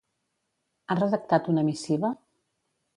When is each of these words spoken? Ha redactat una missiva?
Ha 0.85 0.97
redactat 1.01 1.53
una 1.55 1.67
missiva? 1.71 2.15